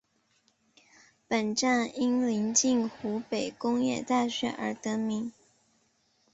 [1.27, 5.31] 本站因临近湖北工业大学而得名。